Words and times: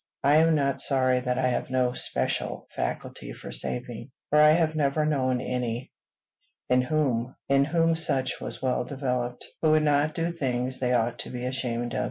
I 0.23 0.37
am 0.37 0.55
not 0.55 0.81
sorry 0.81 1.19
that 1.19 1.37
I 1.37 1.49
have 1.49 1.69
no 1.69 1.93
special 1.93 2.67
faculty 2.75 3.33
for 3.33 3.51
saving; 3.51 4.09
for 4.31 4.39
I 4.39 4.49
have 4.53 4.73
never 4.75 5.05
known 5.05 5.39
any, 5.39 5.91
in 6.71 6.81
whom 6.81 7.35
such 7.95 8.41
was 8.41 8.63
well 8.63 8.83
developed, 8.83 9.45
who 9.61 9.69
would 9.69 9.83
not 9.83 10.15
do 10.15 10.31
things 10.31 10.79
they 10.79 10.95
ought 10.95 11.19
to 11.19 11.29
be 11.29 11.45
ashamed 11.45 11.93
of. 11.93 11.99